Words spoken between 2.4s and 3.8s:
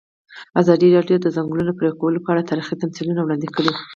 تاریخي تمثیلونه وړاندې کړي.